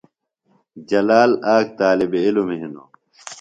جلال 0.89 1.31
آک 1.55 1.65
طالبعلم 1.79 2.47
ہِنوۡ۔ 2.61 2.89